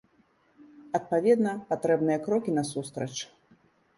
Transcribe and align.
Адпаведна, 0.99 1.51
патрэбныя 1.73 2.19
крокі 2.27 2.55
насустрач. 2.57 3.13